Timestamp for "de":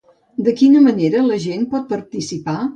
0.47-0.53